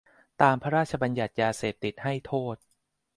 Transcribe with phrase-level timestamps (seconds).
[0.41, 2.57] ตามพระราชบัญญัติยาเสพติดให้โทษ